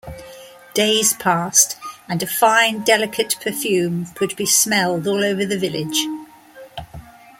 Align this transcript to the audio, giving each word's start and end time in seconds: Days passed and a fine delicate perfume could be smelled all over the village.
Days 0.73 1.13
passed 1.13 1.75
and 2.09 2.23
a 2.23 2.25
fine 2.25 2.81
delicate 2.81 3.35
perfume 3.39 4.07
could 4.15 4.35
be 4.35 4.47
smelled 4.47 5.05
all 5.07 5.23
over 5.23 5.45
the 5.45 5.59
village. 5.59 6.07